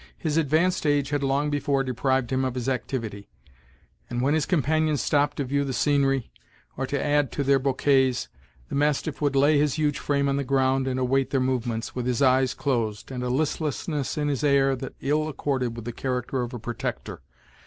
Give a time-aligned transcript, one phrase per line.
[0.17, 3.29] His advanced age had long before deprived him of his activity;
[4.09, 6.31] and when his companions stopped to view the scenery,
[6.75, 8.27] or to add to their bouquets,
[8.69, 12.07] the mastiff would lay his huge frame on the ground and await their movements, with
[12.07, 16.41] his eyes closed, and a listlessness in his air that ill accorded with the character
[16.41, 17.21] of a protector.